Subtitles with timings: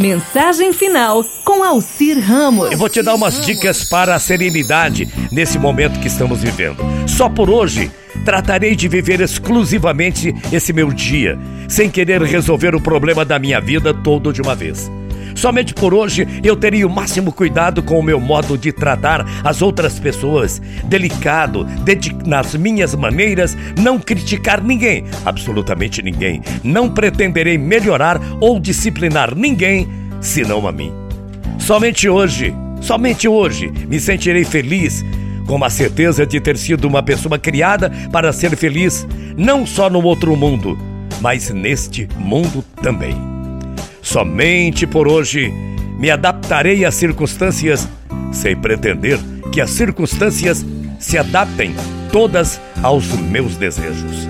[0.00, 2.72] Mensagem final com Alcir Ramos.
[2.72, 6.78] Eu vou te dar umas dicas para a serenidade nesse momento que estamos vivendo.
[7.06, 7.90] Só por hoje,
[8.24, 13.92] tratarei de viver exclusivamente esse meu dia, sem querer resolver o problema da minha vida
[13.92, 14.90] todo de uma vez.
[15.34, 19.62] Somente por hoje eu teria o máximo cuidado com o meu modo de tratar as
[19.62, 21.66] outras pessoas, delicado,
[22.26, 26.42] nas minhas maneiras, não criticar ninguém, absolutamente ninguém.
[26.62, 29.88] Não pretenderei melhorar ou disciplinar ninguém,
[30.20, 30.92] senão a mim.
[31.58, 35.04] Somente hoje, somente hoje, me sentirei feliz
[35.46, 39.06] com a certeza de ter sido uma pessoa criada para ser feliz,
[39.36, 40.78] não só no outro mundo,
[41.20, 43.29] mas neste mundo também.
[44.10, 45.54] Somente por hoje
[45.96, 47.88] me adaptarei às circunstâncias,
[48.32, 49.20] sem pretender
[49.52, 50.66] que as circunstâncias
[50.98, 51.76] se adaptem
[52.10, 54.28] todas aos meus desejos.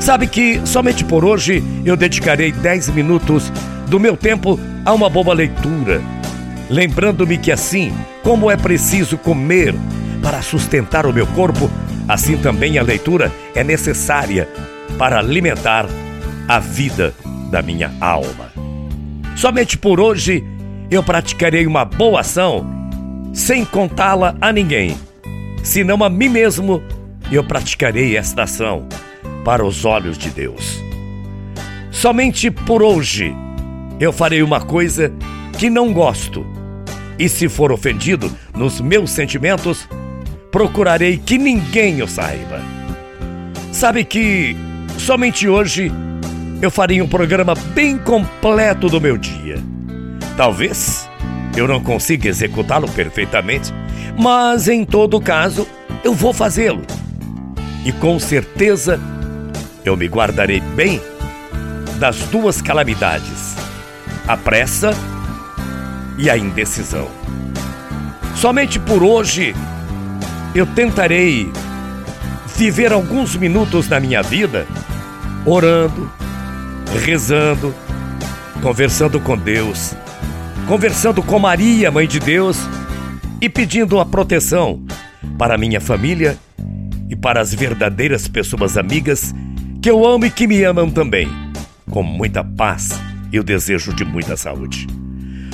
[0.00, 3.52] Sabe que somente por hoje eu dedicarei 10 minutos
[3.86, 6.02] do meu tempo a uma boa leitura,
[6.68, 7.92] lembrando-me que assim
[8.24, 9.72] como é preciso comer
[10.20, 11.70] para sustentar o meu corpo,
[12.08, 14.48] assim também a leitura é necessária
[14.98, 15.86] para alimentar
[16.48, 17.14] a vida
[17.52, 18.51] da minha alma.
[19.36, 20.44] Somente por hoje
[20.90, 22.66] eu praticarei uma boa ação
[23.32, 24.96] sem contá-la a ninguém,
[25.62, 26.82] senão a mim mesmo
[27.30, 28.86] eu praticarei esta ação
[29.44, 30.78] para os olhos de Deus.
[31.90, 33.34] Somente por hoje
[33.98, 35.12] eu farei uma coisa
[35.58, 36.44] que não gosto,
[37.18, 39.88] e se for ofendido nos meus sentimentos,
[40.50, 42.60] procurarei que ninguém o saiba.
[43.72, 44.56] Sabe que
[44.98, 45.90] somente hoje
[46.62, 49.58] eu faria um programa bem completo do meu dia.
[50.36, 51.10] Talvez
[51.56, 53.74] eu não consiga executá-lo perfeitamente,
[54.16, 55.66] mas em todo caso
[56.04, 56.82] eu vou fazê-lo.
[57.84, 59.00] E com certeza
[59.84, 61.00] eu me guardarei bem
[61.98, 63.56] das duas calamidades:
[64.28, 64.92] a pressa
[66.16, 67.08] e a indecisão.
[68.36, 69.52] Somente por hoje
[70.54, 71.50] eu tentarei
[72.56, 74.64] viver alguns minutos na minha vida
[75.44, 76.08] orando,
[76.98, 77.74] rezando,
[78.62, 79.94] conversando com Deus,
[80.66, 82.58] conversando com Maria, Mãe de Deus,
[83.40, 84.84] e pedindo a proteção
[85.38, 86.38] para minha família
[87.08, 89.34] e para as verdadeiras pessoas amigas
[89.82, 91.28] que eu amo e que me amam também,
[91.90, 93.00] com muita paz
[93.32, 94.86] e o desejo de muita saúde.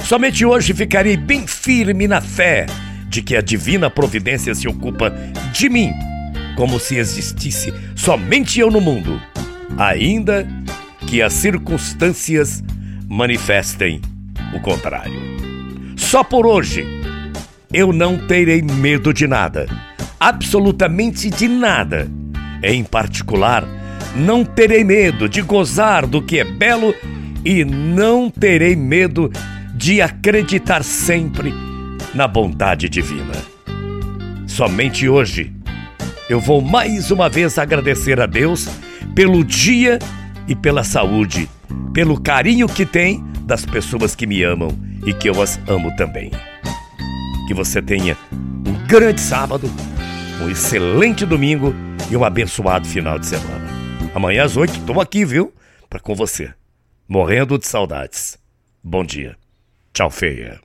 [0.05, 2.66] Somente hoje ficarei bem firme na fé
[3.09, 5.10] de que a divina providência se ocupa
[5.53, 5.93] de mim,
[6.56, 9.20] como se existisse somente eu no mundo,
[9.78, 10.47] ainda
[11.08, 12.62] que as circunstâncias
[13.08, 13.98] manifestem
[14.54, 15.19] o contrário.
[15.96, 16.86] Só por hoje,
[17.72, 19.66] eu não terei medo de nada,
[20.20, 22.10] absolutamente de nada.
[22.62, 23.66] Em particular,
[24.14, 26.94] não terei medo de gozar do que é belo
[27.42, 29.32] e não terei medo
[29.75, 31.54] de acreditar sempre
[32.14, 33.32] na bondade divina.
[34.46, 35.54] Somente hoje
[36.28, 38.69] eu vou mais uma vez agradecer a Deus
[39.14, 39.98] pelo dia
[40.48, 41.48] e pela saúde,
[41.92, 44.70] pelo carinho que tem das pessoas que me amam
[45.04, 46.31] e que eu as amo também.
[47.47, 49.70] Que você tenha um grande sábado,
[50.42, 51.75] um excelente domingo
[52.10, 53.69] e um abençoado final de semana.
[54.14, 55.53] Amanhã às oito estou aqui, viu?
[55.88, 56.53] Para com você.
[57.06, 58.38] Morrendo de saudades.
[58.82, 59.37] Bom dia.
[59.92, 60.56] Tchau, feia.